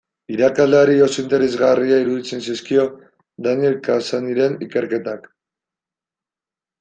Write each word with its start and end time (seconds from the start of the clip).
Irakasleari 0.35 0.93
oso 1.07 1.17
interesgarria 1.23 1.99
iruditzen 2.03 2.41
zaizkio 2.47 2.85
Daniel 3.49 3.75
Cassanyren 3.89 4.57
ikerketak. 4.69 5.29